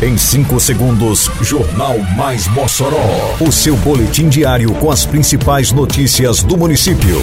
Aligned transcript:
Em 0.00 0.16
5 0.16 0.60
segundos, 0.60 1.28
Jornal 1.40 1.98
Mais 2.16 2.46
Mossoró. 2.46 3.34
O 3.40 3.50
seu 3.50 3.76
boletim 3.78 4.28
diário 4.28 4.72
com 4.74 4.92
as 4.92 5.04
principais 5.04 5.72
notícias 5.72 6.40
do 6.40 6.56
município. 6.56 7.20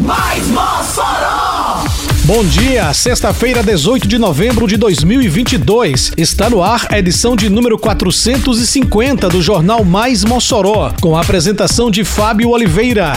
Mais 0.00 0.46
Mossoró! 0.48 1.82
Bom 2.24 2.44
dia, 2.44 2.92
sexta-feira, 2.92 3.62
18 3.62 4.06
de 4.06 4.18
novembro 4.18 4.66
de 4.66 4.76
2022. 4.76 6.12
Está 6.14 6.50
no 6.50 6.62
ar 6.62 6.88
a 6.90 6.98
edição 6.98 7.34
de 7.34 7.48
número 7.48 7.78
450 7.78 9.30
do 9.30 9.40
Jornal 9.40 9.82
Mais 9.82 10.24
Mossoró, 10.24 10.92
com 11.00 11.16
a 11.16 11.22
apresentação 11.22 11.90
de 11.90 12.04
Fábio 12.04 12.50
Oliveira. 12.50 13.14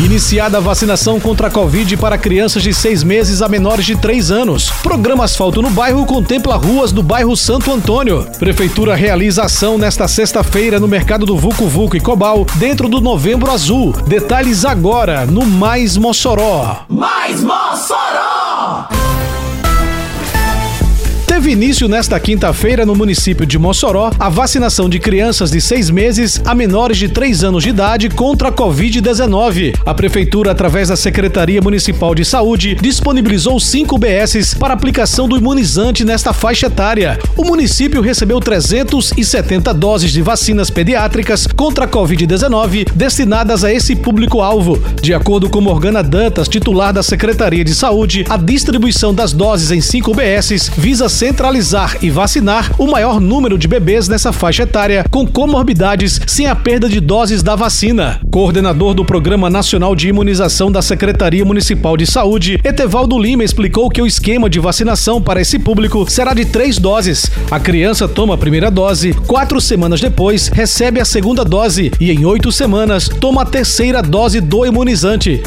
Iniciada 0.00 0.58
a 0.58 0.60
vacinação 0.60 1.20
contra 1.20 1.46
a 1.46 1.50
Covid 1.50 1.96
para 1.98 2.18
crianças 2.18 2.64
de 2.64 2.74
seis 2.74 3.04
meses 3.04 3.40
a 3.40 3.48
menores 3.48 3.86
de 3.86 3.94
três 3.94 4.28
anos. 4.28 4.68
Programa 4.82 5.22
Asfalto 5.22 5.62
no 5.62 5.70
Bairro 5.70 6.04
contempla 6.04 6.56
ruas 6.56 6.90
do 6.90 7.00
bairro 7.00 7.36
Santo 7.36 7.72
Antônio. 7.72 8.26
Prefeitura 8.36 8.96
realiza 8.96 9.44
ação 9.44 9.78
nesta 9.78 10.08
sexta-feira 10.08 10.80
no 10.80 10.88
mercado 10.88 11.24
do 11.24 11.36
Vucu 11.36 11.68
Vucu 11.68 11.96
e 11.96 12.00
Cobal, 12.00 12.44
dentro 12.56 12.88
do 12.88 13.00
Novembro 13.00 13.52
Azul. 13.52 13.92
Detalhes 14.04 14.64
agora 14.64 15.26
no 15.26 15.46
Mais 15.46 15.96
Mossoró. 15.96 16.84
Mais 16.88 17.40
Mossoró! 17.40 18.88
Teve 21.34 21.50
início 21.50 21.88
nesta 21.88 22.20
quinta-feira 22.20 22.86
no 22.86 22.94
município 22.94 23.44
de 23.44 23.58
Mossoró 23.58 24.12
a 24.20 24.28
vacinação 24.28 24.88
de 24.88 25.00
crianças 25.00 25.50
de 25.50 25.60
seis 25.60 25.90
meses 25.90 26.40
a 26.44 26.54
menores 26.54 26.96
de 26.96 27.08
três 27.08 27.42
anos 27.42 27.64
de 27.64 27.70
idade 27.70 28.08
contra 28.08 28.50
a 28.50 28.52
Covid-19. 28.52 29.74
A 29.84 29.92
Prefeitura, 29.92 30.52
através 30.52 30.90
da 30.90 30.96
Secretaria 30.96 31.60
Municipal 31.60 32.14
de 32.14 32.24
Saúde, 32.24 32.76
disponibilizou 32.80 33.58
cinco 33.58 33.98
BSs 33.98 34.54
para 34.54 34.74
aplicação 34.74 35.28
do 35.28 35.36
imunizante 35.36 36.04
nesta 36.04 36.32
faixa 36.32 36.68
etária. 36.68 37.18
O 37.36 37.42
município 37.42 38.00
recebeu 38.00 38.38
370 38.38 39.74
doses 39.74 40.12
de 40.12 40.22
vacinas 40.22 40.70
pediátricas 40.70 41.48
contra 41.48 41.86
a 41.86 41.88
Covid-19 41.88 42.92
destinadas 42.94 43.64
a 43.64 43.72
esse 43.72 43.96
público-alvo. 43.96 44.80
De 45.02 45.12
acordo 45.12 45.50
com 45.50 45.60
Morgana 45.60 46.00
Dantas, 46.00 46.46
titular 46.46 46.92
da 46.92 47.02
Secretaria 47.02 47.64
de 47.64 47.74
Saúde, 47.74 48.24
a 48.30 48.36
distribuição 48.36 49.12
das 49.12 49.32
doses 49.32 49.72
em 49.72 49.80
cinco 49.80 50.14
BSs 50.14 50.70
visa 50.76 51.08
centralizar 51.24 51.96
e 52.02 52.10
vacinar 52.10 52.70
o 52.78 52.86
maior 52.86 53.18
número 53.18 53.56
de 53.56 53.66
bebês 53.66 54.08
nessa 54.08 54.30
faixa 54.30 54.64
etária 54.64 55.06
com 55.10 55.26
comorbidades 55.26 56.20
sem 56.26 56.46
a 56.46 56.54
perda 56.54 56.86
de 56.86 57.00
doses 57.00 57.42
da 57.42 57.56
vacina. 57.56 58.20
Coordenador 58.30 58.92
do 58.92 59.06
Programa 59.06 59.48
Nacional 59.48 59.96
de 59.96 60.06
Imunização 60.06 60.70
da 60.70 60.82
Secretaria 60.82 61.42
Municipal 61.42 61.96
de 61.96 62.04
Saúde, 62.04 62.60
Etevaldo 62.62 63.18
Lima 63.18 63.42
explicou 63.42 63.88
que 63.88 64.02
o 64.02 64.06
esquema 64.06 64.50
de 64.50 64.60
vacinação 64.60 65.22
para 65.22 65.40
esse 65.40 65.58
público 65.58 66.04
será 66.10 66.34
de 66.34 66.44
três 66.44 66.76
doses. 66.78 67.30
A 67.50 67.58
criança 67.58 68.06
toma 68.06 68.34
a 68.34 68.38
primeira 68.38 68.70
dose, 68.70 69.14
quatro 69.26 69.62
semanas 69.62 70.02
depois 70.02 70.48
recebe 70.48 71.00
a 71.00 71.06
segunda 71.06 71.42
dose 71.42 71.90
e 71.98 72.10
em 72.10 72.26
oito 72.26 72.52
semanas 72.52 73.08
toma 73.08 73.42
a 73.42 73.46
terceira 73.46 74.02
dose 74.02 74.42
do 74.42 74.66
imunizante. 74.66 75.42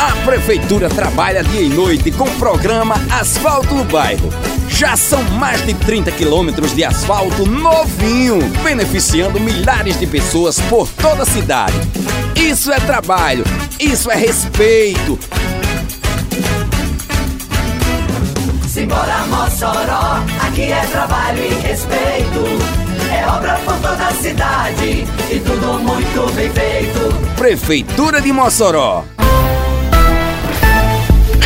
A 0.00 0.12
Prefeitura 0.24 0.88
trabalha 0.88 1.44
dia 1.44 1.60
e 1.60 1.68
noite 1.68 2.10
com 2.10 2.24
o 2.24 2.34
programa 2.36 2.94
Asfalto 3.10 3.74
no 3.74 3.84
Bairro. 3.84 4.30
Já 4.66 4.96
são 4.96 5.22
mais 5.22 5.62
de 5.66 5.74
30 5.74 6.10
quilômetros 6.12 6.74
de 6.74 6.82
asfalto 6.82 7.44
novinho, 7.44 8.38
beneficiando 8.64 9.38
milhares 9.38 10.00
de 10.00 10.06
pessoas 10.06 10.58
por 10.58 10.88
toda 10.88 11.24
a 11.24 11.26
cidade. 11.26 11.74
Isso 12.34 12.72
é 12.72 12.80
trabalho, 12.80 13.44
isso 13.78 14.10
é 14.10 14.16
respeito. 14.16 15.18
Simbora 18.66 19.26
Mossoró, 19.26 20.24
aqui 20.46 20.72
é 20.72 20.80
trabalho 20.90 21.44
e 21.44 21.54
respeito. 21.66 22.40
É 23.12 23.26
obra 23.26 23.60
por 23.66 23.74
toda 23.74 24.06
a 24.06 24.12
cidade 24.14 25.04
e 25.30 25.40
tudo 25.40 25.78
muito 25.78 26.32
bem 26.32 26.50
feito. 26.50 27.36
Prefeitura 27.36 28.22
de 28.22 28.32
Mossoró. 28.32 29.04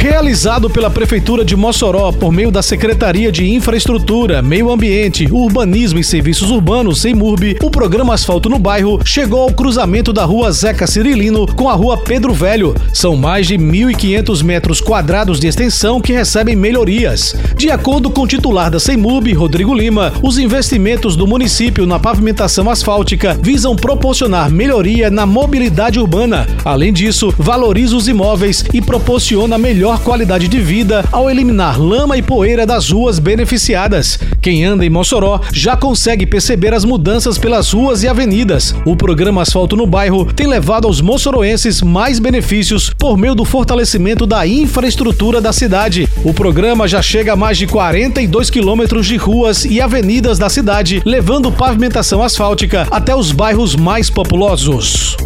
Realizado 0.05 0.69
pela 0.69 0.91
Prefeitura 0.91 1.47
de 1.47 1.57
Mossoró 1.57 2.13
por 2.13 2.31
meio 2.31 2.51
da 2.51 2.61
Secretaria 2.61 3.33
de 3.33 3.51
Infraestrutura, 3.51 4.43
Meio 4.43 4.71
Ambiente, 4.71 5.27
Urbanismo 5.33 5.99
e 5.99 6.05
Serviços 6.05 6.51
Urbanos, 6.51 7.01
SEMURB, 7.01 7.57
o 7.63 7.71
programa 7.71 8.13
Asfalto 8.13 8.51
no 8.51 8.59
Bairro 8.59 9.01
chegou 9.03 9.41
ao 9.41 9.51
cruzamento 9.55 10.13
da 10.13 10.23
rua 10.27 10.53
Zeca 10.53 10.87
Cirilino 10.87 11.47
com 11.47 11.71
a 11.71 11.73
rua 11.73 11.97
Pedro 11.97 12.35
Velho. 12.35 12.75
São 12.93 13.17
mais 13.17 13.47
de 13.47 13.57
1.500 13.57 14.43
metros 14.43 14.79
quadrados 14.79 15.41
de 15.41 15.47
extensão 15.47 16.03
que 16.03 16.13
recebem 16.13 16.55
melhorias. 16.55 17.35
De 17.57 17.71
acordo 17.71 18.11
com 18.11 18.21
o 18.21 18.29
titular 18.29 18.71
da 18.71 18.79
SEMURB, 18.79 19.33
Rodrigo 19.33 19.73
Lima, 19.73 20.13
os 20.23 20.37
investimentos 20.37 21.17
do 21.17 21.27
município 21.27 21.87
na 21.87 21.99
pavimentação 21.99 22.69
asfáltica 22.69 23.39
visam 23.41 23.75
proporcionar 23.75 24.51
melhoria 24.51 25.09
na 25.11 25.25
mobilidade 25.25 25.99
urbana. 25.99 26.47
Além 26.63 26.93
disso, 26.93 27.33
valoriza 27.39 27.97
os 27.97 28.07
imóveis 28.07 28.67
e 28.75 28.83
proporciona 28.83 29.57
melhor 29.95 30.01
qualidade 30.01 30.49
de 30.49 30.61
vida 30.61 31.05
ao 31.13 31.31
eliminar 31.31 31.81
lama 31.81 32.17
e 32.17 32.23
poeira 32.23 32.67
das 32.67 32.91
ruas 32.91 33.19
beneficiadas. 33.19 34.19
Quem 34.41 34.65
anda 34.65 34.85
em 34.85 34.91
Mossoró 34.91 35.41
já 35.53 35.77
consegue 35.77 36.27
perceber 36.27 36.75
as 36.75 36.85
mudanças 36.85 37.39
pelas 37.39 37.73
ruas 37.73 38.03
e 38.03 38.09
avenidas. 38.09 38.75
O 38.85 38.97
programa 38.97 39.43
Asfalto 39.43 39.77
no 39.77 39.87
Bairro 39.87 40.25
tem 40.33 40.47
levado 40.47 40.87
aos 40.87 41.01
moçoroenses 41.01 41.81
mais 41.83 42.19
benefícios 42.19 42.91
por 42.99 43.17
meio 43.17 43.35
do 43.35 43.45
fortalecimento 43.45 44.27
da 44.27 44.47
infraestrutura 44.47 45.41
da 45.41 45.53
cidade. 45.53 46.09
O 46.25 46.35
programa 46.35 46.89
já 46.89 47.01
chega 47.03 47.35
a 47.35 47.37
mais 47.37 47.59
de 47.59 47.67
42 47.67 48.51
quilômetros 48.51 49.07
de 49.07 49.17
ruas 49.17 49.65
e 49.65 49.81
avenidas 49.81 50.39
da 50.39 50.49
cidade, 50.49 51.03
levando 51.05 51.53
pavimentação 51.53 52.23
asfáltica 52.23 52.87
até 52.91 53.15
os 53.15 53.33
bairros 53.33 53.77
mais 53.77 54.11
populosos. 54.11 55.17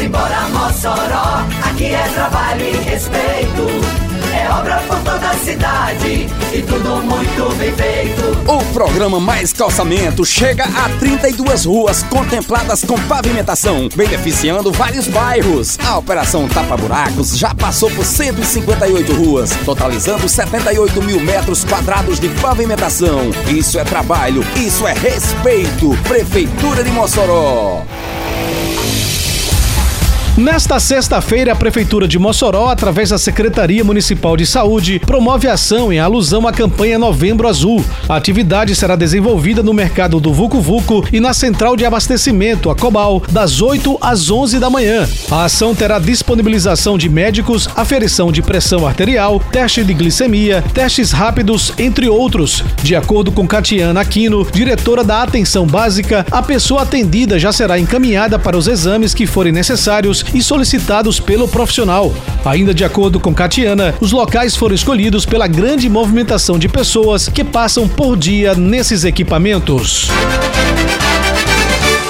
Simbora 0.00 0.48
Mossoró, 0.48 1.39
é 1.92 2.08
trabalho 2.08 2.64
e 2.64 2.76
respeito. 2.76 4.10
É 4.32 4.48
obra 4.48 4.76
por 4.86 4.96
toda 4.98 5.28
a 5.28 5.34
cidade 5.34 6.28
e 6.52 6.62
tudo 6.62 7.02
muito 7.02 7.54
bem 7.56 7.74
feito. 7.74 8.30
O 8.46 8.64
programa 8.72 9.18
Mais 9.18 9.52
Calçamento 9.52 10.24
chega 10.24 10.64
a 10.64 10.88
32 11.00 11.64
ruas 11.64 12.02
contempladas 12.04 12.84
com 12.84 12.98
pavimentação, 13.02 13.88
beneficiando 13.94 14.70
vários 14.70 15.08
bairros. 15.08 15.78
A 15.84 15.98
Operação 15.98 16.48
Tapa 16.48 16.76
Buracos 16.76 17.36
já 17.36 17.54
passou 17.54 17.90
por 17.90 18.04
158 18.04 19.12
ruas, 19.14 19.50
totalizando 19.64 20.28
78 20.28 21.02
mil 21.02 21.20
metros 21.20 21.64
quadrados 21.64 22.20
de 22.20 22.28
pavimentação. 22.40 23.30
Isso 23.48 23.78
é 23.78 23.84
trabalho, 23.84 24.44
isso 24.56 24.86
é 24.86 24.92
respeito. 24.92 25.90
Prefeitura 26.04 26.84
de 26.84 26.90
Mossoró. 26.90 27.82
Nesta 30.40 30.80
sexta-feira, 30.80 31.52
a 31.52 31.54
Prefeitura 31.54 32.08
de 32.08 32.18
Mossoró, 32.18 32.70
através 32.70 33.10
da 33.10 33.18
Secretaria 33.18 33.84
Municipal 33.84 34.38
de 34.38 34.46
Saúde, 34.46 34.98
promove 34.98 35.46
ação 35.46 35.92
em 35.92 35.98
alusão 35.98 36.48
à 36.48 36.52
campanha 36.52 36.98
Novembro 36.98 37.46
Azul. 37.46 37.84
A 38.08 38.16
atividade 38.16 38.74
será 38.74 38.96
desenvolvida 38.96 39.62
no 39.62 39.74
mercado 39.74 40.18
do 40.18 40.32
Vucu 40.32 40.58
Vucu 40.58 41.06
e 41.12 41.20
na 41.20 41.34
central 41.34 41.76
de 41.76 41.84
abastecimento, 41.84 42.70
a 42.70 42.74
Cobal, 42.74 43.22
das 43.30 43.60
8 43.60 43.98
às 44.00 44.30
11 44.30 44.58
da 44.58 44.70
manhã. 44.70 45.06
A 45.30 45.44
ação 45.44 45.74
terá 45.74 45.98
disponibilização 45.98 46.96
de 46.96 47.10
médicos, 47.10 47.68
aferição 47.76 48.32
de 48.32 48.40
pressão 48.40 48.86
arterial, 48.86 49.42
teste 49.52 49.84
de 49.84 49.92
glicemia, 49.92 50.64
testes 50.72 51.12
rápidos, 51.12 51.74
entre 51.76 52.08
outros. 52.08 52.64
De 52.82 52.96
acordo 52.96 53.30
com 53.30 53.46
Catiana 53.46 54.00
Aquino, 54.00 54.46
diretora 54.50 55.04
da 55.04 55.22
Atenção 55.22 55.66
Básica, 55.66 56.24
a 56.30 56.42
pessoa 56.42 56.80
atendida 56.80 57.38
já 57.38 57.52
será 57.52 57.78
encaminhada 57.78 58.38
para 58.38 58.56
os 58.56 58.66
exames 58.66 59.12
que 59.12 59.26
forem 59.26 59.52
necessários 59.52 60.24
e 60.34 60.42
solicitados 60.42 61.20
pelo 61.20 61.48
profissional. 61.48 62.12
Ainda 62.44 62.74
de 62.74 62.84
acordo 62.84 63.20
com 63.20 63.34
Catiana, 63.34 63.94
os 64.00 64.12
locais 64.12 64.56
foram 64.56 64.74
escolhidos 64.74 65.24
pela 65.24 65.46
grande 65.46 65.88
movimentação 65.88 66.58
de 66.58 66.68
pessoas 66.68 67.28
que 67.28 67.44
passam 67.44 67.88
por 67.88 68.16
dia 68.16 68.54
nesses 68.54 69.04
equipamentos. 69.04 70.08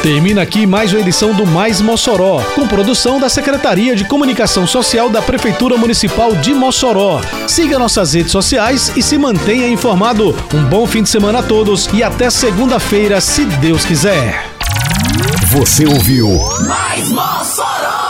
Termina 0.02 0.40
aqui 0.40 0.66
mais 0.66 0.92
uma 0.94 1.00
edição 1.00 1.34
do 1.34 1.46
Mais 1.46 1.82
Mossoró, 1.82 2.40
com 2.54 2.66
produção 2.66 3.20
da 3.20 3.28
Secretaria 3.28 3.94
de 3.94 4.04
Comunicação 4.04 4.66
Social 4.66 5.10
da 5.10 5.20
Prefeitura 5.20 5.76
Municipal 5.76 6.34
de 6.36 6.54
Mossoró. 6.54 7.20
Siga 7.46 7.78
nossas 7.78 8.14
redes 8.14 8.32
sociais 8.32 8.92
e 8.96 9.02
se 9.02 9.18
mantenha 9.18 9.68
informado. 9.68 10.34
Um 10.54 10.64
bom 10.64 10.86
fim 10.86 11.02
de 11.02 11.10
semana 11.10 11.40
a 11.40 11.42
todos 11.42 11.86
e 11.92 12.02
até 12.02 12.30
segunda-feira, 12.30 13.20
se 13.20 13.44
Deus 13.44 13.84
quiser. 13.84 14.46
Você 15.48 15.84
ouviu 15.84 16.28
Mais 16.66 17.10
Mossoró! 17.10 18.09